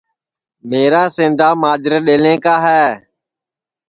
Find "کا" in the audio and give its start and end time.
2.45-2.55